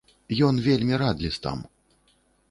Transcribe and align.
Ён 0.47 0.55
вельмі 0.67 0.95
рад 1.01 1.21
лістам. 1.25 1.61